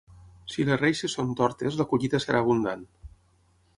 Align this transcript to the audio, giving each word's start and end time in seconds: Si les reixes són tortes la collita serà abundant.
Si 0.53 0.63
les 0.69 0.79
reixes 0.81 1.15
són 1.19 1.29
tortes 1.41 1.77
la 1.81 1.87
collita 1.93 2.23
serà 2.25 2.41
abundant. 2.45 2.87